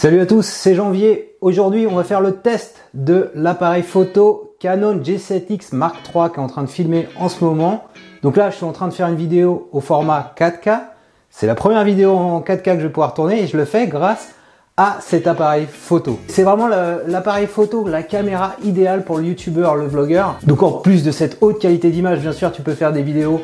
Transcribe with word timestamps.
Salut 0.00 0.20
à 0.20 0.26
tous, 0.26 0.46
c'est 0.46 0.76
Janvier. 0.76 1.34
Aujourd'hui, 1.40 1.88
on 1.88 1.96
va 1.96 2.04
faire 2.04 2.20
le 2.20 2.36
test 2.36 2.84
de 2.94 3.32
l'appareil 3.34 3.82
photo 3.82 4.54
Canon 4.60 4.98
G7X 4.98 5.74
Mark 5.74 5.96
III 6.14 6.30
qui 6.32 6.36
est 6.36 6.38
en 6.38 6.46
train 6.46 6.62
de 6.62 6.68
filmer 6.68 7.08
en 7.18 7.28
ce 7.28 7.42
moment. 7.42 7.82
Donc 8.22 8.36
là, 8.36 8.50
je 8.50 8.54
suis 8.54 8.64
en 8.64 8.70
train 8.70 8.86
de 8.86 8.92
faire 8.92 9.08
une 9.08 9.16
vidéo 9.16 9.68
au 9.72 9.80
format 9.80 10.32
4K. 10.38 10.82
C'est 11.30 11.48
la 11.48 11.56
première 11.56 11.82
vidéo 11.82 12.12
en 12.12 12.40
4K 12.42 12.62
que 12.62 12.78
je 12.78 12.86
vais 12.86 12.92
pouvoir 12.92 13.12
tourner 13.12 13.42
et 13.42 13.48
je 13.48 13.56
le 13.56 13.64
fais 13.64 13.88
grâce 13.88 14.28
à 14.76 14.98
cet 15.00 15.26
appareil 15.26 15.66
photo. 15.66 16.20
C'est 16.28 16.44
vraiment 16.44 16.68
l'appareil 16.68 17.48
photo, 17.48 17.84
la 17.88 18.04
caméra 18.04 18.54
idéale 18.62 19.02
pour 19.02 19.18
le 19.18 19.24
youtubeur, 19.24 19.74
le 19.74 19.88
vlogueur. 19.88 20.36
Donc 20.44 20.62
en 20.62 20.70
plus 20.70 21.02
de 21.02 21.10
cette 21.10 21.38
haute 21.40 21.58
qualité 21.58 21.90
d'image, 21.90 22.20
bien 22.20 22.30
sûr, 22.30 22.52
tu 22.52 22.62
peux 22.62 22.74
faire 22.74 22.92
des 22.92 23.02
vidéos 23.02 23.40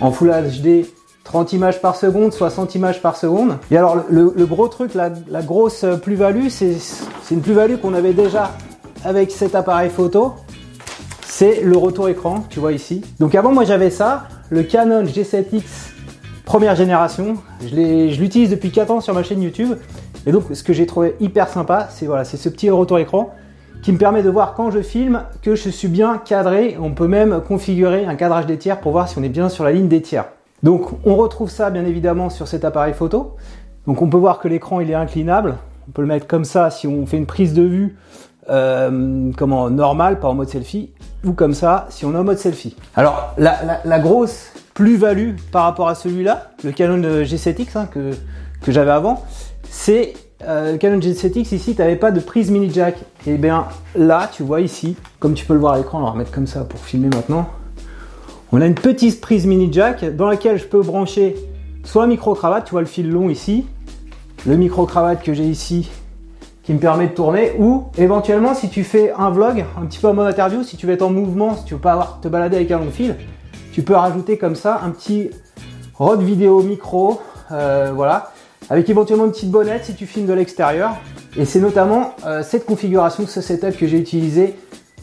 en 0.00 0.10
Full 0.10 0.30
HD 0.30 0.86
30 1.28 1.52
images 1.52 1.82
par 1.82 1.94
seconde, 1.94 2.32
60 2.32 2.74
images 2.74 3.02
par 3.02 3.14
seconde. 3.14 3.58
Et 3.70 3.76
alors 3.76 3.98
le, 4.08 4.46
gros 4.46 4.66
truc, 4.68 4.94
la, 4.94 5.10
grosse 5.42 5.84
plus-value, 6.02 6.48
c'est 6.48 6.74
une 7.30 7.42
plus-value 7.42 7.76
qu'on 7.76 7.92
avait 7.92 8.14
déjà 8.14 8.52
avec 9.04 9.30
cet 9.30 9.54
appareil 9.54 9.90
photo. 9.90 10.32
C'est 11.26 11.60
le 11.60 11.76
retour 11.76 12.08
écran, 12.08 12.44
tu 12.48 12.60
vois 12.60 12.72
ici. 12.72 13.04
Donc 13.20 13.34
avant 13.34 13.52
moi 13.52 13.64
j'avais 13.64 13.90
ça, 13.90 14.24
le 14.48 14.62
Canon 14.62 15.04
G7X 15.04 15.64
première 16.46 16.74
génération. 16.74 17.36
Je 17.60 18.18
l'utilise 18.18 18.48
depuis 18.48 18.70
4 18.70 18.90
ans 18.90 19.00
sur 19.02 19.12
ma 19.12 19.22
chaîne 19.22 19.42
YouTube. 19.42 19.74
Et 20.26 20.32
donc 20.32 20.44
ce 20.50 20.62
que 20.62 20.72
j'ai 20.72 20.86
trouvé 20.86 21.14
hyper 21.20 21.50
sympa, 21.50 21.88
c'est 21.90 22.06
voilà, 22.06 22.24
c'est 22.24 22.38
ce 22.38 22.48
petit 22.48 22.70
retour 22.70 22.98
écran 22.98 23.34
qui 23.82 23.92
me 23.92 23.98
permet 23.98 24.22
de 24.22 24.30
voir 24.30 24.54
quand 24.54 24.70
je 24.70 24.80
filme 24.80 25.24
que 25.42 25.54
je 25.54 25.68
suis 25.68 25.88
bien 25.88 26.16
cadré. 26.16 26.78
On 26.80 26.92
peut 26.92 27.06
même 27.06 27.42
configurer 27.46 28.06
un 28.06 28.14
cadrage 28.14 28.46
des 28.46 28.56
tiers 28.56 28.80
pour 28.80 28.92
voir 28.92 29.10
si 29.10 29.18
on 29.18 29.22
est 29.22 29.28
bien 29.28 29.50
sur 29.50 29.64
la 29.64 29.72
ligne 29.72 29.88
des 29.88 30.00
tiers. 30.00 30.24
Donc 30.62 30.90
on 31.04 31.16
retrouve 31.16 31.50
ça 31.50 31.70
bien 31.70 31.84
évidemment 31.84 32.30
sur 32.30 32.48
cet 32.48 32.64
appareil 32.64 32.94
photo. 32.94 33.36
Donc 33.86 34.02
on 34.02 34.08
peut 34.08 34.16
voir 34.16 34.38
que 34.38 34.48
l'écran 34.48 34.80
il 34.80 34.90
est 34.90 34.94
inclinable. 34.94 35.56
On 35.88 35.92
peut 35.92 36.02
le 36.02 36.08
mettre 36.08 36.26
comme 36.26 36.44
ça 36.44 36.70
si 36.70 36.86
on 36.86 37.06
fait 37.06 37.16
une 37.16 37.26
prise 37.26 37.54
de 37.54 37.62
vue 37.62 37.96
euh, 38.50 39.30
comment 39.36 39.68
normal, 39.68 40.20
pas 40.20 40.28
en 40.28 40.34
mode 40.34 40.48
selfie, 40.48 40.90
ou 41.24 41.32
comme 41.32 41.54
ça 41.54 41.86
si 41.90 42.04
on 42.04 42.14
est 42.14 42.16
en 42.16 42.24
mode 42.24 42.38
selfie. 42.38 42.76
Alors 42.96 43.34
la, 43.36 43.98
grosse 43.98 44.52
plus-value 44.74 45.36
par 45.52 45.64
rapport 45.64 45.88
à 45.88 45.94
celui-là, 45.94 46.50
le 46.64 46.72
Canon 46.72 47.22
G7X 47.24 47.76
hein, 47.76 47.88
que, 47.90 48.12
que 48.62 48.72
j'avais 48.72 48.90
avant, 48.90 49.24
c'est 49.68 50.14
euh, 50.44 50.72
le 50.72 50.78
Canon 50.78 50.98
G7X 50.98 51.54
ici, 51.54 51.74
tu 51.74 51.80
n'avais 51.80 51.96
pas 51.96 52.10
de 52.10 52.20
prise 52.20 52.50
mini 52.50 52.70
jack. 52.72 52.96
Et 53.26 53.36
bien 53.36 53.66
là, 53.94 54.30
tu 54.32 54.42
vois 54.42 54.60
ici, 54.60 54.96
comme 55.18 55.34
tu 55.34 55.44
peux 55.44 55.54
le 55.54 55.60
voir 55.60 55.74
à 55.74 55.78
l'écran, 55.78 56.00
on 56.00 56.04
va 56.04 56.10
remettre 56.10 56.30
comme 56.30 56.46
ça 56.46 56.64
pour 56.64 56.80
filmer 56.80 57.08
maintenant. 57.08 57.48
On 58.50 58.62
a 58.62 58.66
une 58.66 58.74
petite 58.74 59.20
prise 59.20 59.44
mini 59.44 59.70
jack 59.70 60.16
dans 60.16 60.26
laquelle 60.26 60.58
je 60.58 60.64
peux 60.64 60.80
brancher 60.80 61.36
soit 61.84 62.04
un 62.04 62.06
micro-cravate, 62.06 62.64
tu 62.64 62.70
vois 62.70 62.80
le 62.80 62.86
fil 62.86 63.10
long 63.10 63.28
ici, 63.28 63.66
le 64.46 64.56
micro-cravate 64.56 65.22
que 65.22 65.34
j'ai 65.34 65.44
ici 65.44 65.90
qui 66.62 66.72
me 66.72 66.78
permet 66.78 67.08
de 67.08 67.12
tourner, 67.12 67.52
ou 67.58 67.84
éventuellement 67.98 68.54
si 68.54 68.70
tu 68.70 68.84
fais 68.84 69.12
un 69.12 69.28
vlog, 69.28 69.66
un 69.78 69.84
petit 69.84 69.98
peu 69.98 70.08
en 70.08 70.14
mode 70.14 70.28
interview, 70.28 70.62
si 70.62 70.78
tu 70.78 70.86
veux 70.86 70.94
être 70.94 71.02
en 71.02 71.10
mouvement, 71.10 71.56
si 71.56 71.64
tu 71.64 71.74
veux 71.74 71.80
pas 71.80 72.18
te 72.22 72.28
balader 72.28 72.56
avec 72.56 72.70
un 72.70 72.78
long 72.78 72.90
fil, 72.90 73.16
tu 73.72 73.82
peux 73.82 73.94
rajouter 73.94 74.38
comme 74.38 74.54
ça 74.54 74.80
un 74.82 74.90
petit 74.90 75.30
rod 75.94 76.22
vidéo 76.22 76.62
micro, 76.62 77.20
euh, 77.52 77.92
voilà, 77.94 78.32
avec 78.70 78.88
éventuellement 78.88 79.26
une 79.26 79.32
petite 79.32 79.50
bonnette 79.50 79.84
si 79.84 79.94
tu 79.94 80.06
filmes 80.06 80.26
de 80.26 80.32
l'extérieur. 80.32 80.96
Et 81.36 81.44
c'est 81.44 81.60
notamment 81.60 82.14
euh, 82.24 82.42
cette 82.42 82.64
configuration, 82.64 83.26
ce 83.26 83.42
setup 83.42 83.76
que 83.76 83.86
j'ai 83.86 83.98
utilisé 83.98 84.54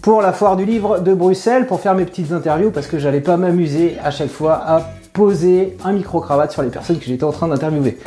pour 0.05 0.21
la 0.21 0.33
foire 0.33 0.55
du 0.55 0.65
livre 0.65 0.99
de 0.99 1.15
Bruxelles 1.15 1.65
pour 1.65 1.79
faire 1.79 1.95
mes 1.95 2.05
petites 2.05 2.31
interviews 2.31 2.69
parce 2.69 2.85
que 2.85 2.99
j'allais 2.99 3.21
pas 3.21 3.37
m'amuser 3.37 3.97
à 4.03 4.11
chaque 4.11 4.29
fois 4.29 4.61
à 4.63 4.81
poser 5.13 5.75
un 5.83 5.93
micro-cravate 5.93 6.51
sur 6.51 6.61
les 6.61 6.69
personnes 6.69 6.99
que 6.99 7.05
j'étais 7.05 7.23
en 7.23 7.31
train 7.31 7.47
d'interviewer. 7.47 7.97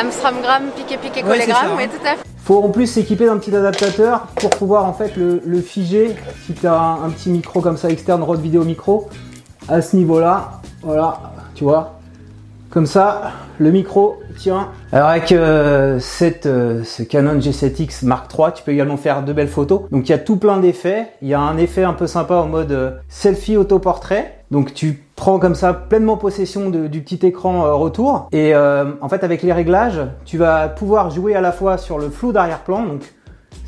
Amstramgram, 0.00 0.66
piqué 0.76 0.96
piqué 0.98 1.20
collégramme, 1.20 1.72
oui 1.76 1.88
tout 1.88 2.06
à 2.06 2.10
fait. 2.10 2.22
Faut 2.44 2.62
en 2.62 2.68
plus 2.68 2.86
s'équiper 2.86 3.26
d'un 3.26 3.38
petit 3.38 3.56
adaptateur 3.56 4.28
pour 4.36 4.50
pouvoir 4.50 4.84
en 4.84 4.92
fait 4.92 5.16
le, 5.16 5.60
figer 5.60 6.14
si 6.46 6.52
tu 6.52 6.64
as 6.68 6.80
un, 6.80 7.10
petit 7.10 7.28
micro 7.28 7.60
comme 7.60 7.76
ça 7.76 7.90
externe, 7.90 8.22
Rode 8.22 8.40
Vidéo 8.40 8.62
Micro, 8.62 9.08
à 9.66 9.82
ce 9.82 9.96
niveau-là, 9.96 10.60
voilà, 10.84 11.18
tu 11.56 11.64
vois, 11.64 11.97
comme 12.70 12.86
ça, 12.86 13.32
le 13.58 13.70
micro 13.70 14.20
tient. 14.36 14.68
Alors 14.92 15.08
avec 15.08 15.32
euh, 15.32 15.98
cette, 16.00 16.44
euh, 16.44 16.84
ce 16.84 17.02
Canon 17.02 17.38
G7X 17.38 18.04
Mark 18.04 18.30
III, 18.36 18.48
tu 18.54 18.62
peux 18.62 18.72
également 18.72 18.98
faire 18.98 19.24
de 19.24 19.32
belles 19.32 19.48
photos. 19.48 19.82
Donc 19.90 20.08
il 20.08 20.12
y 20.12 20.14
a 20.14 20.18
tout 20.18 20.36
plein 20.36 20.58
d'effets. 20.58 21.08
Il 21.22 21.28
y 21.28 21.34
a 21.34 21.40
un 21.40 21.56
effet 21.56 21.84
un 21.84 21.94
peu 21.94 22.06
sympa 22.06 22.34
en 22.34 22.46
mode 22.46 22.72
euh, 22.72 22.90
selfie 23.08 23.56
autoportrait. 23.56 24.42
Donc 24.50 24.74
tu 24.74 25.02
prends 25.16 25.38
comme 25.38 25.54
ça 25.54 25.72
pleinement 25.72 26.16
possession 26.16 26.70
du 26.70 27.00
petit 27.02 27.26
écran 27.26 27.76
retour. 27.76 28.28
Et 28.32 28.54
en 28.56 29.08
fait 29.10 29.22
avec 29.22 29.42
les 29.42 29.52
réglages, 29.52 30.00
tu 30.24 30.38
vas 30.38 30.68
pouvoir 30.68 31.10
jouer 31.10 31.34
à 31.34 31.42
la 31.42 31.52
fois 31.52 31.76
sur 31.76 31.98
le 31.98 32.08
flou 32.08 32.32
d'arrière-plan. 32.32 32.86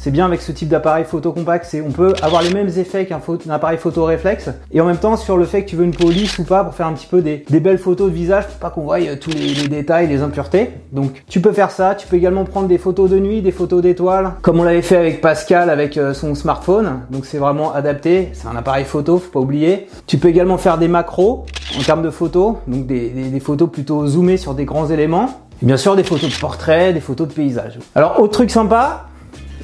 C'est 0.01 0.11
bien 0.11 0.25
avec 0.25 0.41
ce 0.41 0.51
type 0.51 0.71
d'appareil 0.71 1.05
photo 1.05 1.31
compact, 1.31 1.67
c'est 1.69 1.83
on 1.83 1.91
peut 1.91 2.15
avoir 2.23 2.41
les 2.41 2.55
mêmes 2.55 2.71
effets 2.79 3.05
qu'un 3.05 3.21
appareil 3.51 3.77
photo 3.77 4.07
réflexe 4.07 4.49
et 4.73 4.81
en 4.81 4.87
même 4.87 4.97
temps 4.97 5.19
sur 5.19 5.37
le 5.37 5.45
fait 5.45 5.63
que 5.63 5.69
tu 5.69 5.77
veux 5.77 5.85
une 5.85 5.95
police 5.95 6.39
ou 6.39 6.45
pas 6.45 6.65
pour 6.65 6.75
faire 6.75 6.87
un 6.87 6.95
petit 6.95 7.07
peu 7.07 7.21
des, 7.21 7.45
belles 7.61 7.77
photos 7.77 8.09
de 8.09 8.15
visage 8.15 8.47
pour 8.47 8.57
pas 8.57 8.71
qu'on 8.71 8.81
voie 8.81 8.99
euh, 9.01 9.17
tous 9.21 9.29
les, 9.29 9.69
détails, 9.69 10.09
les 10.09 10.23
impuretés. 10.23 10.71
Donc 10.93 11.23
tu 11.29 11.43
peux 11.43 11.53
faire 11.53 11.71
ça, 11.71 11.95
tu 11.95 12.07
peux 12.07 12.17
également 12.17 12.45
prendre 12.45 12.67
des 12.67 12.79
photos 12.79 13.11
de 13.11 13.19
nuit, 13.19 13.43
des 13.43 13.53
photos 13.53 13.83
d'étoiles, 13.83 14.33
comme 14.41 14.59
on 14.59 14.63
l'avait 14.63 14.81
fait 14.81 14.97
avec 14.97 15.21
Pascal 15.21 15.69
avec 15.69 15.99
euh, 15.99 16.15
son 16.15 16.35
smartphone. 16.35 17.01
Donc 17.11 17.27
c'est 17.27 17.39
vraiment 17.39 17.75
adapté, 17.75 18.31
c'est 18.33 18.49
un 18.49 18.57
appareil 18.57 18.87
photo, 18.87 19.19
faut 19.19 19.31
pas 19.31 19.41
oublier. 19.41 19.87
Tu 20.07 20.17
peux 20.17 20.29
également 20.29 20.57
faire 20.57 20.79
des 20.79 20.89
macros 20.89 21.45
en 21.79 21.83
termes 21.83 22.03
de 22.03 22.11
photos, 22.11 22.55
donc 22.67 22.87
des, 22.87 23.11
des 23.11 23.41
photos 23.41 23.69
plutôt 23.71 24.07
zoomées 24.07 24.39
sur 24.39 24.55
des 24.55 24.65
grands 24.65 24.89
éléments. 24.89 25.43
Et 25.63 25.67
bien 25.67 25.77
sûr 25.77 25.95
des 25.95 26.05
photos 26.05 26.35
de 26.35 26.41
portrait, 26.41 26.95
des 26.95 27.01
photos 27.01 27.29
de 27.29 27.35
paysage. 27.35 27.79
Alors 27.95 28.19
autre 28.19 28.33
truc 28.33 28.51
sympa, 28.51 29.10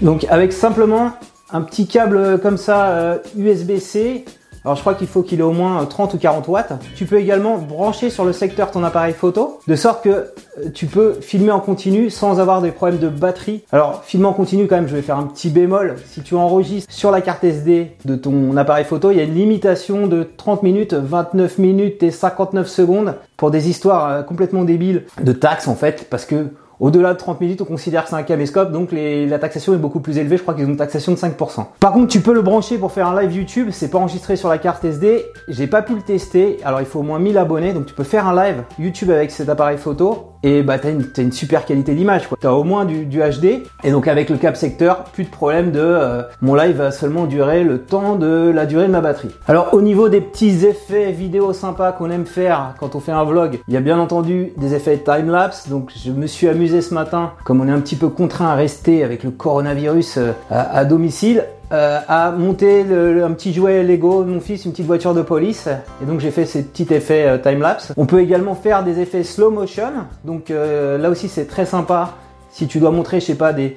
donc 0.00 0.26
avec 0.28 0.52
simplement 0.52 1.12
un 1.52 1.62
petit 1.62 1.86
câble 1.86 2.40
comme 2.40 2.56
ça 2.56 3.18
USB-C, 3.36 4.24
euh, 4.26 4.30
alors 4.66 4.74
je 4.74 4.80
crois 4.80 4.94
qu'il 4.94 5.06
faut 5.06 5.22
qu'il 5.22 5.38
ait 5.38 5.44
au 5.44 5.52
moins 5.52 5.84
30 5.84 6.14
ou 6.14 6.18
40 6.18 6.48
watts. 6.48 6.72
Tu 6.96 7.04
peux 7.04 7.20
également 7.20 7.56
brancher 7.56 8.10
sur 8.10 8.24
le 8.24 8.32
secteur 8.32 8.72
ton 8.72 8.82
appareil 8.82 9.14
photo, 9.14 9.60
de 9.68 9.76
sorte 9.76 10.02
que 10.02 10.08
euh, 10.08 10.70
tu 10.74 10.86
peux 10.86 11.12
filmer 11.20 11.52
en 11.52 11.60
continu 11.60 12.10
sans 12.10 12.40
avoir 12.40 12.60
des 12.60 12.72
problèmes 12.72 12.98
de 12.98 13.08
batterie. 13.08 13.62
Alors 13.70 14.02
filmer 14.02 14.26
en 14.26 14.32
continu 14.32 14.66
quand 14.66 14.74
même, 14.74 14.88
je 14.88 14.96
vais 14.96 15.02
faire 15.02 15.18
un 15.18 15.26
petit 15.26 15.50
bémol. 15.50 15.94
Si 16.06 16.20
tu 16.22 16.34
enregistres 16.34 16.92
sur 16.92 17.12
la 17.12 17.20
carte 17.20 17.44
SD 17.44 17.92
de 18.04 18.16
ton 18.16 18.56
appareil 18.56 18.84
photo, 18.84 19.12
il 19.12 19.18
y 19.18 19.20
a 19.20 19.22
une 19.22 19.36
limitation 19.36 20.08
de 20.08 20.24
30 20.36 20.64
minutes, 20.64 20.94
29 20.94 21.58
minutes 21.58 22.02
et 22.02 22.10
59 22.10 22.66
secondes 22.66 23.14
pour 23.36 23.52
des 23.52 23.70
histoires 23.70 24.10
euh, 24.10 24.22
complètement 24.24 24.64
débiles 24.64 25.04
de 25.22 25.30
taxes 25.30 25.68
en 25.68 25.76
fait, 25.76 26.08
parce 26.10 26.24
que 26.24 26.48
au-delà 26.80 27.14
de 27.14 27.18
30 27.18 27.40
minutes, 27.40 27.62
on 27.62 27.64
considère 27.64 28.04
que 28.04 28.10
c'est 28.10 28.16
un 28.16 28.22
caméscope, 28.22 28.72
donc 28.72 28.90
la 28.92 29.38
taxation 29.38 29.74
est 29.74 29.78
beaucoup 29.78 30.00
plus 30.00 30.18
élevée. 30.18 30.36
Je 30.36 30.42
crois 30.42 30.54
qu'ils 30.54 30.64
ont 30.64 30.68
une 30.68 30.76
taxation 30.76 31.12
de 31.12 31.16
5%. 31.16 31.64
Par 31.80 31.92
contre, 31.92 32.08
tu 32.08 32.20
peux 32.20 32.34
le 32.34 32.42
brancher 32.42 32.78
pour 32.78 32.92
faire 32.92 33.08
un 33.08 33.20
live 33.20 33.34
YouTube. 33.34 33.68
C'est 33.70 33.88
pas 33.88 33.98
enregistré 33.98 34.36
sur 34.36 34.48
la 34.48 34.58
carte 34.58 34.84
SD. 34.84 35.24
J'ai 35.48 35.66
pas 35.66 35.82
pu 35.82 35.94
le 35.94 36.02
tester. 36.02 36.58
Alors, 36.64 36.80
il 36.80 36.86
faut 36.86 37.00
au 37.00 37.02
moins 37.02 37.18
1000 37.18 37.38
abonnés. 37.38 37.72
Donc, 37.72 37.86
tu 37.86 37.94
peux 37.94 38.04
faire 38.04 38.26
un 38.26 38.34
live 38.34 38.62
YouTube 38.78 39.10
avec 39.10 39.30
cet 39.30 39.48
appareil 39.48 39.78
photo. 39.78 40.32
Et 40.42 40.62
bah, 40.62 40.78
t'as 40.78 40.90
une, 40.90 41.32
super 41.32 41.64
qualité 41.64 41.94
d'image. 41.94 42.28
Tu 42.40 42.46
as 42.46 42.54
au 42.54 42.62
moins 42.62 42.84
du, 42.84 43.06
HD. 43.06 43.64
Et 43.82 43.90
donc, 43.90 44.06
avec 44.06 44.28
le 44.28 44.36
cap 44.36 44.56
secteur, 44.56 45.04
plus 45.04 45.24
de 45.24 45.30
problème 45.30 45.72
de 45.72 45.80
euh, 45.80 46.22
mon 46.42 46.54
live 46.54 46.76
va 46.76 46.90
seulement 46.90 47.24
durer 47.24 47.64
le 47.64 47.82
temps 47.82 48.16
de 48.16 48.50
la 48.54 48.66
durée 48.66 48.86
de 48.86 48.92
ma 48.92 49.00
batterie. 49.00 49.30
Alors, 49.48 49.72
au 49.72 49.80
niveau 49.80 50.08
des 50.08 50.20
petits 50.20 50.66
effets 50.66 51.10
vidéo 51.10 51.52
sympas 51.52 51.92
qu'on 51.92 52.10
aime 52.10 52.26
faire 52.26 52.74
quand 52.78 52.94
on 52.94 53.00
fait 53.00 53.12
un 53.12 53.24
vlog, 53.24 53.60
il 53.66 53.74
y 53.74 53.76
a 53.76 53.80
bien 53.80 53.98
entendu 53.98 54.52
des 54.56 54.74
effets 54.74 54.98
time-lapse. 54.98 55.68
Donc, 55.68 55.90
je 55.96 56.12
me 56.12 56.26
suis 56.26 56.48
amusé 56.48 56.65
ce 56.68 56.94
matin, 56.94 57.32
comme 57.44 57.60
on 57.60 57.68
est 57.68 57.72
un 57.72 57.80
petit 57.80 57.96
peu 57.96 58.08
contraint 58.08 58.48
à 58.48 58.54
rester 58.54 59.04
avec 59.04 59.22
le 59.22 59.30
coronavirus 59.30 60.18
euh, 60.18 60.32
à, 60.50 60.84
domicile, 60.84 61.44
euh, 61.72 61.98
à 62.08 62.30
monter 62.30 62.82
un 62.82 63.32
petit 63.32 63.52
jouet 63.52 63.82
Lego 63.82 64.24
de 64.24 64.30
mon 64.30 64.40
fils, 64.40 64.64
une 64.64 64.72
petite 64.72 64.86
voiture 64.86 65.14
de 65.14 65.22
police. 65.22 65.68
Et 66.02 66.06
donc 66.06 66.20
j'ai 66.20 66.30
fait 66.30 66.46
ces 66.46 66.62
petits 66.62 66.92
effets 66.92 67.26
euh, 67.26 67.38
time-lapse. 67.38 67.92
On 67.96 68.06
peut 68.06 68.20
également 68.20 68.54
faire 68.54 68.84
des 68.84 69.00
effets 69.00 69.22
slow 69.22 69.50
motion. 69.50 69.90
Donc 70.24 70.50
là 70.50 71.08
aussi 71.10 71.28
c'est 71.28 71.46
très 71.46 71.66
sympa. 71.66 72.14
Si 72.50 72.66
tu 72.66 72.78
dois 72.78 72.90
montrer, 72.90 73.20
je 73.20 73.26
sais 73.26 73.34
pas, 73.34 73.52
des, 73.52 73.76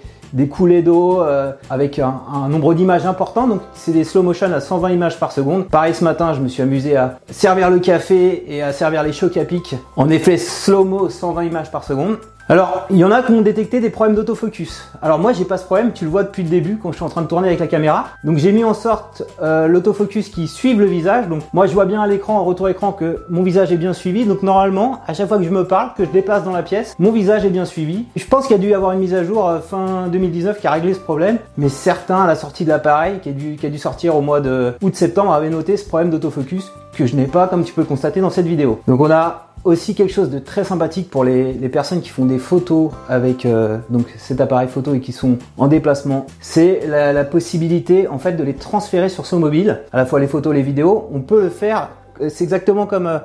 coulées 0.50 0.82
d'eau 0.82 1.22
avec 1.70 2.00
un, 2.00 2.22
un, 2.34 2.48
nombre 2.50 2.74
d'images 2.74 3.06
important. 3.06 3.48
Donc 3.48 3.62
c'est 3.74 3.92
des 3.92 4.04
slow 4.04 4.24
motion 4.24 4.54
à 4.54 4.62
120 4.62 4.90
images 4.92 5.20
par 5.20 5.32
seconde. 5.32 5.68
Pareil 5.68 5.94
ce 5.94 6.04
matin, 6.04 6.34
je 6.34 6.42
me 6.42 6.48
suis 6.48 6.62
amusé 6.62 6.96
à 6.96 7.20
servir 7.30 7.70
le 7.70 7.80
café 7.80 8.46
et 8.48 8.62
à 8.62 8.72
servir 8.72 9.04
les 9.04 9.14
chocs 9.14 9.38
à 9.38 9.46
pic 9.46 9.76
en 9.96 10.10
effet 10.10 10.38
slow-mo 10.38 11.10
120 11.10 11.44
images 11.44 11.72
par 11.72 11.84
seconde. 11.84 12.18
Alors, 12.52 12.88
il 12.90 12.98
y 12.98 13.04
en 13.04 13.12
a 13.12 13.22
qui 13.22 13.32
ont 13.32 13.42
détecté 13.42 13.80
des 13.80 13.92
problèmes 13.92 14.16
d'autofocus. 14.16 14.90
Alors 15.04 15.20
moi, 15.20 15.34
j'ai 15.34 15.46
pas 15.46 15.60
ce 15.60 15.66
problème, 15.66 15.92
tu 15.94 16.04
le 16.04 16.10
vois 16.10 16.24
depuis 16.24 16.42
le 16.42 16.50
début 16.50 16.80
quand 16.82 16.92
je 16.92 16.96
suis 16.96 17.06
en 17.06 17.10
train 17.10 17.22
de 17.22 17.28
tourner 17.28 17.48
avec 17.48 17.60
la 17.60 17.68
caméra. 17.68 18.08
Donc 18.24 18.38
j'ai 18.40 18.52
mis 18.52 18.64
en 18.64 18.74
sorte 18.74 19.22
euh, 19.44 19.68
l'autofocus 19.68 20.30
qui 20.30 20.48
suive 20.48 20.80
le 20.80 20.88
visage. 20.88 21.28
Donc 21.28 21.44
moi, 21.54 21.68
je 21.68 21.74
vois 21.76 21.86
bien 21.86 22.02
à 22.02 22.08
l'écran, 22.08 22.40
en 22.40 22.44
retour 22.44 22.68
écran, 22.68 22.92
que 22.92 23.24
mon 23.30 23.44
visage 23.44 23.72
est 23.72 23.78
bien 23.78 23.94
suivi. 23.94 24.26
Donc 24.26 24.42
normalement, 24.42 25.02
à 25.06 25.14
chaque 25.14 25.28
fois 25.28 25.38
que 25.38 25.44
je 25.44 25.52
me 25.52 25.66
parle, 25.66 25.92
que 25.96 26.06
je 26.06 26.10
déplace 26.10 26.44
dans 26.44 26.52
la 26.52 26.64
pièce, 26.64 26.96
mon 26.98 27.12
visage 27.12 27.46
est 27.46 27.52
bien 27.52 27.66
suivi. 27.66 28.06
Je 28.16 28.26
pense 28.26 28.48
qu'il 28.48 28.56
y 28.56 28.60
a 28.60 28.62
dû 28.64 28.70
y 28.70 28.74
avoir 28.74 28.94
une 28.94 29.00
mise 29.00 29.14
à 29.14 29.24
jour 29.24 29.48
euh, 29.48 29.60
fin 29.60 30.08
2019 30.08 30.60
qui 30.60 30.66
a 30.66 30.72
réglé 30.72 30.96
ce 30.96 31.00
problème. 31.00 31.38
Mais 31.60 31.70
certains, 31.70 32.24
à 32.24 32.26
la 32.26 32.34
sortie 32.34 32.64
de 32.64 32.70
l'appareil, 32.70 33.20
qui, 33.22 33.32
qui, 33.58 33.66
a 33.68 33.70
dû 33.70 33.78
sortir 33.78 34.16
au 34.16 34.22
mois 34.22 34.42
de 34.42 34.74
août-septembre, 34.82 35.34
avaient 35.34 35.52
noté 35.52 35.78
ce 35.78 35.88
problème 35.88 36.10
d'autofocus 36.10 36.72
que 36.94 37.06
je 37.06 37.16
n'ai 37.16 37.28
pas, 37.28 37.48
comme 37.48 37.64
tu 37.64 37.74
peux 37.74 37.84
constater 37.84 38.22
dans 38.22 38.32
cette 38.32 38.48
vidéo. 38.48 38.82
Donc 38.88 39.00
on 39.00 39.12
a 39.12 39.49
aussi 39.64 39.96
quelque 39.96 40.14
chose 40.14 40.30
de 40.30 40.40
très 40.40 40.64
sympathique 40.64 41.10
pour 41.10 41.24
les, 41.24 41.54
personnes 41.70 42.02
qui 42.02 42.10
font 42.10 42.26
des 42.26 42.40
photos 42.40 42.92
avec 43.08 43.46
euh, 43.46 43.78
donc 43.90 44.08
cet 44.18 44.42
appareil 44.42 44.68
photo 44.68 44.94
et 44.94 45.00
qui 45.00 45.12
sont 45.12 45.38
en 45.58 45.68
déplacement. 45.68 46.26
C'est 46.42 46.82
la, 46.88 47.24
possibilité 47.24 48.08
en 48.08 48.18
fait 48.18 48.34
de 48.34 48.44
les 48.44 48.56
transférer 48.56 49.10
sur 49.10 49.26
son 49.26 49.40
mobile, 49.40 49.82
à 49.92 49.98
la 49.98 50.06
fois 50.06 50.20
les 50.20 50.28
photos, 50.28 50.54
les 50.54 50.64
vidéos. 50.64 51.10
On 51.14 51.22
peut 51.22 51.42
le 51.42 51.50
faire. 51.50 51.90
C'est 52.30 52.44
exactement 52.44 52.86
comme 52.86 53.08
euh, 53.08 53.20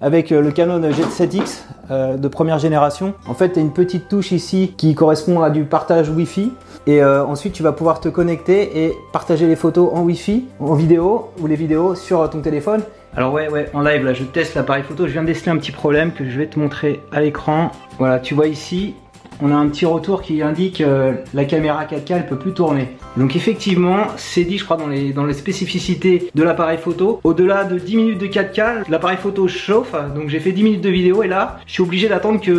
avec 0.00 0.30
le 0.30 0.50
Canon 0.50 0.80
G7X 0.80 2.18
de 2.18 2.28
première 2.28 2.58
génération. 2.58 3.14
En 3.26 3.34
fait, 3.34 3.52
tu 3.52 3.58
as 3.58 3.62
une 3.62 3.72
petite 3.72 4.08
touche 4.08 4.32
ici 4.32 4.74
qui 4.76 4.94
correspond 4.94 5.40
à 5.42 5.50
du 5.50 5.64
partage 5.64 6.08
Wi-Fi. 6.10 6.52
Et 6.86 7.04
ensuite, 7.04 7.52
tu 7.52 7.62
vas 7.62 7.72
pouvoir 7.72 8.00
te 8.00 8.08
connecter 8.08 8.84
et 8.84 8.94
partager 9.12 9.46
les 9.46 9.56
photos 9.56 9.90
en 9.92 10.02
Wi-Fi, 10.02 10.44
en 10.60 10.74
vidéo 10.74 11.30
ou 11.40 11.46
les 11.46 11.56
vidéos 11.56 11.94
sur 11.94 12.28
ton 12.30 12.40
téléphone. 12.40 12.82
Alors 13.16 13.32
ouais, 13.32 13.50
ouais, 13.50 13.68
en 13.74 13.82
live 13.82 14.04
là, 14.04 14.14
je 14.14 14.22
teste 14.22 14.54
l'appareil 14.54 14.84
photo. 14.84 15.06
Je 15.06 15.12
viens 15.12 15.22
de 15.22 15.26
déceler 15.26 15.50
un 15.50 15.56
petit 15.56 15.72
problème 15.72 16.12
que 16.12 16.24
je 16.24 16.38
vais 16.38 16.46
te 16.46 16.58
montrer 16.58 17.00
à 17.10 17.20
l'écran. 17.20 17.72
Voilà, 17.98 18.20
tu 18.20 18.34
vois 18.34 18.46
ici, 18.46 18.94
on 19.42 19.50
a 19.50 19.54
un 19.54 19.68
petit 19.68 19.86
retour 19.86 20.22
qui 20.22 20.42
indique 20.42 20.80
euh, 20.80 21.12
la 21.34 21.44
caméra 21.44 21.84
4K 21.84 22.12
elle 22.16 22.26
peut 22.26 22.38
plus 22.38 22.52
tourner. 22.52 22.88
Donc 23.16 23.36
effectivement, 23.36 24.04
c'est 24.16 24.44
dit 24.44 24.58
je 24.58 24.64
crois 24.64 24.76
dans 24.76 24.86
les, 24.86 25.12
dans 25.12 25.24
les 25.24 25.34
spécificités 25.34 26.30
de 26.34 26.42
l'appareil 26.42 26.78
photo. 26.78 27.20
Au-delà 27.24 27.64
de 27.64 27.78
10 27.78 27.96
minutes 27.96 28.18
de 28.18 28.26
4K, 28.26 28.88
l'appareil 28.88 29.16
photo 29.16 29.48
chauffe. 29.48 29.94
Donc 30.14 30.28
j'ai 30.28 30.40
fait 30.40 30.52
10 30.52 30.62
minutes 30.62 30.80
de 30.80 30.90
vidéo 30.90 31.22
et 31.22 31.28
là, 31.28 31.58
je 31.66 31.72
suis 31.72 31.82
obligé 31.82 32.08
d'attendre 32.08 32.40
que 32.40 32.50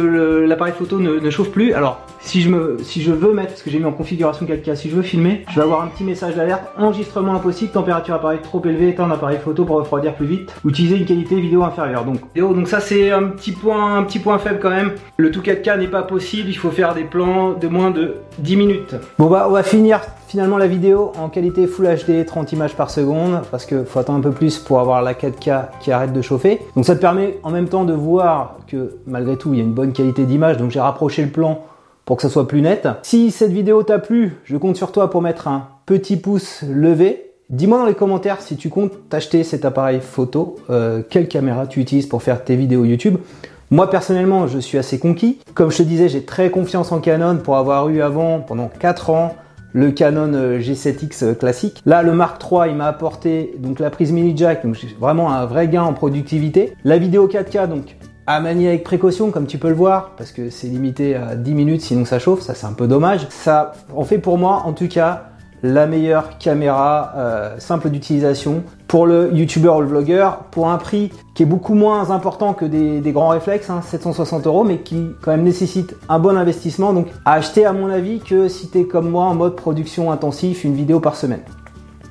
l'appareil 0.47 0.73
photo 0.77 0.99
ne, 0.99 1.29
chauffe 1.29 1.51
plus. 1.51 1.73
Alors 1.73 2.01
si 2.19 2.41
je, 2.41 2.49
me, 2.49 2.77
si 2.83 3.01
je 3.01 3.11
veux 3.11 3.33
mettre, 3.33 3.49
parce 3.49 3.63
que 3.63 3.69
j'ai 3.69 3.79
mis 3.79 3.85
en 3.85 3.91
configuration 3.91 4.45
4K, 4.45 4.75
si 4.75 4.89
je 4.89 4.95
veux 4.95 5.01
filmer, 5.01 5.43
je 5.49 5.55
vais 5.55 5.61
avoir 5.61 5.81
un 5.81 5.87
petit 5.87 6.03
message 6.03 6.35
d'alerte, 6.35 6.63
enregistrement 6.77 7.33
impossible, 7.33 7.71
température 7.71 8.13
appareil 8.13 8.39
trop 8.43 8.61
élevée, 8.63 8.89
éteindre 8.89 9.13
appareil 9.15 9.39
photo 9.43 9.65
pour 9.65 9.77
refroidir 9.77 10.13
plus 10.13 10.27
vite, 10.27 10.53
utiliser 10.63 10.97
une 10.97 11.05
qualité 11.05 11.39
vidéo 11.39 11.63
inférieure. 11.63 12.05
Donc, 12.05 12.19
donc 12.35 12.67
ça 12.67 12.79
c'est 12.79 13.11
un 13.11 13.23
petit 13.23 13.51
point 13.51 13.97
un 13.97 14.03
petit 14.03 14.19
point 14.19 14.37
faible 14.37 14.59
quand 14.61 14.69
même. 14.69 14.91
Le 15.17 15.31
tout 15.31 15.41
4K 15.41 15.79
n'est 15.79 15.87
pas 15.87 16.03
possible, 16.03 16.49
il 16.49 16.57
faut 16.57 16.70
faire 16.71 16.93
des 16.93 17.03
plans 17.03 17.53
de 17.53 17.67
moins 17.67 17.91
de 17.91 18.15
10 18.39 18.55
minutes. 18.55 18.95
Bon 19.19 19.27
bah 19.27 19.45
on 19.47 19.51
va 19.51 19.63
finir 19.63 20.01
finalement 20.27 20.57
la 20.57 20.67
vidéo 20.67 21.11
en 21.19 21.29
qualité 21.29 21.67
Full 21.67 21.85
HD 21.85 22.25
30 22.25 22.53
images 22.53 22.75
par 22.75 22.89
seconde 22.89 23.41
parce 23.51 23.65
que 23.65 23.83
faut 23.83 23.99
attendre 23.99 24.19
un 24.19 24.21
peu 24.21 24.31
plus 24.31 24.57
pour 24.57 24.79
avoir 24.79 25.01
la 25.01 25.13
4K 25.13 25.65
qui 25.81 25.91
arrête 25.91 26.13
de 26.13 26.21
chauffer. 26.21 26.61
Donc 26.75 26.85
ça 26.85 26.95
te 26.95 27.01
permet 27.01 27.37
en 27.43 27.51
même 27.51 27.67
temps 27.67 27.83
de 27.83 27.93
voir 27.93 28.57
que 28.67 28.95
malgré 29.05 29.37
tout 29.37 29.53
il 29.53 29.59
y 29.59 29.61
a 29.61 29.63
une 29.63 29.73
bonne 29.73 29.93
qualité 29.93 30.25
d'image 30.25 30.57
donc 30.57 30.71
j'ai 30.71 30.79
rapproché 30.79 31.23
le 31.23 31.29
plan 31.29 31.65
pour 32.05 32.17
que 32.17 32.23
ça 32.23 32.29
soit 32.29 32.47
plus 32.47 32.61
net. 32.61 32.87
Si 33.03 33.31
cette 33.31 33.51
vidéo 33.51 33.83
t'a 33.83 33.99
plu, 33.99 34.37
je 34.43 34.57
compte 34.57 34.75
sur 34.75 34.91
toi 34.91 35.09
pour 35.09 35.21
mettre 35.21 35.47
un 35.47 35.67
petit 35.85 36.17
pouce 36.17 36.63
levé. 36.63 37.31
Dis-moi 37.49 37.77
dans 37.77 37.85
les 37.85 37.95
commentaires 37.95 38.41
si 38.41 38.55
tu 38.55 38.69
comptes 38.69 39.09
t'acheter 39.09 39.43
cet 39.43 39.65
appareil 39.65 39.99
photo, 39.99 40.55
euh, 40.69 41.03
quelle 41.09 41.27
caméra 41.27 41.67
tu 41.67 41.81
utilises 41.81 42.07
pour 42.07 42.23
faire 42.23 42.43
tes 42.43 42.55
vidéos 42.55 42.85
YouTube. 42.85 43.17
Moi 43.73 43.89
personnellement, 43.89 44.47
je 44.47 44.59
suis 44.59 44.77
assez 44.77 44.99
conquis. 44.99 45.39
Comme 45.53 45.71
je 45.71 45.77
te 45.77 45.83
disais, 45.83 46.09
j'ai 46.09 46.25
très 46.25 46.51
confiance 46.51 46.91
en 46.91 46.99
Canon 46.99 47.37
pour 47.37 47.55
avoir 47.55 47.87
eu 47.87 48.01
avant, 48.01 48.41
pendant 48.41 48.67
4 48.67 49.09
ans, 49.11 49.33
le 49.71 49.91
Canon 49.91 50.33
euh, 50.33 50.59
G7X 50.59 51.23
euh, 51.23 51.33
classique. 51.33 51.81
Là, 51.85 52.03
le 52.03 52.11
Mark 52.11 52.43
III, 52.43 52.69
il 52.71 52.75
m'a 52.75 52.87
apporté 52.87 53.55
donc 53.59 53.79
la 53.79 53.89
prise 53.89 54.11
mini 54.11 54.35
jack, 54.35 54.65
donc 54.65 54.75
vraiment 54.99 55.31
un 55.31 55.45
vrai 55.45 55.69
gain 55.69 55.83
en 55.83 55.93
productivité. 55.93 56.73
La 56.83 56.97
vidéo 56.97 57.29
4K, 57.29 57.69
donc 57.69 57.95
à 58.27 58.41
manier 58.41 58.67
avec 58.67 58.83
précaution, 58.83 59.31
comme 59.31 59.47
tu 59.47 59.57
peux 59.57 59.69
le 59.69 59.73
voir, 59.73 60.17
parce 60.17 60.33
que 60.33 60.49
c'est 60.49 60.67
limité 60.67 61.15
à 61.15 61.37
10 61.37 61.53
minutes, 61.53 61.81
sinon 61.81 62.03
ça 62.03 62.19
chauffe, 62.19 62.41
ça 62.41 62.55
c'est 62.55 62.67
un 62.67 62.73
peu 62.73 62.87
dommage. 62.87 63.25
Ça 63.29 63.71
en 63.95 64.03
fait 64.03 64.17
pour 64.17 64.37
moi, 64.37 64.63
en 64.65 64.73
tout 64.73 64.89
cas, 64.89 65.30
la 65.63 65.87
meilleure 65.87 66.37
caméra 66.37 67.13
euh, 67.15 67.59
simple 67.59 67.89
d'utilisation 67.89 68.63
pour 68.87 69.05
le 69.05 69.33
youtubeur 69.33 69.77
ou 69.77 69.81
le 69.81 69.87
vlogueur 69.87 70.39
pour 70.51 70.69
un 70.69 70.77
prix 70.77 71.11
qui 71.33 71.43
est 71.43 71.45
beaucoup 71.45 71.75
moins 71.75 72.11
important 72.11 72.53
que 72.53 72.65
des, 72.65 73.11
grands 73.11 73.29
réflexes, 73.29 73.71
760 73.83 74.39
hein, 74.39 74.49
euros, 74.49 74.63
mais 74.63 74.79
qui 74.79 75.07
quand 75.21 75.31
même 75.31 75.43
nécessite 75.43 75.95
un 76.09 76.19
bon 76.19 76.35
investissement. 76.35 76.93
Donc 76.93 77.07
à 77.25 77.33
acheter 77.33 77.65
à 77.65 77.73
mon 77.73 77.89
avis 77.89 78.19
que 78.19 78.47
si 78.47 78.69
tu 78.69 78.79
es 78.79 78.83
comme 78.85 79.09
moi 79.09 79.25
en 79.25 79.35
mode 79.35 79.55
production 79.55 80.11
intensif, 80.11 80.63
une 80.63 80.75
vidéo 80.75 80.99
par 80.99 81.15
semaine. 81.15 81.43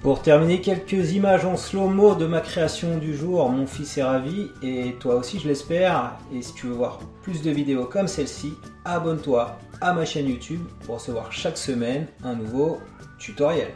Pour 0.03 0.23
terminer, 0.23 0.63
quelques 0.63 1.13
images 1.13 1.45
en 1.45 1.59
slow-mo 1.59 2.15
de 2.15 2.25
ma 2.25 2.41
création 2.41 2.97
du 2.97 3.15
jour. 3.15 3.51
Mon 3.51 3.67
fils 3.67 3.99
est 3.99 4.03
ravi 4.03 4.49
et 4.63 4.97
toi 4.99 5.17
aussi, 5.17 5.39
je 5.39 5.47
l'espère. 5.47 6.17
Et 6.35 6.41
si 6.41 6.55
tu 6.55 6.69
veux 6.69 6.73
voir 6.73 7.01
plus 7.23 7.43
de 7.43 7.51
vidéos 7.51 7.85
comme 7.85 8.09
celle-ci, 8.09 8.55
abonne-toi 8.87 9.59
à 9.81 9.93
ma 9.93 10.05
chaîne 10.05 10.29
YouTube 10.29 10.61
pour 10.85 10.97
recevoir 10.97 11.33
chaque 11.33 11.57
semaine 11.57 12.07
un 12.23 12.35
nouveau 12.35 12.81
tutoriel. 13.19 13.73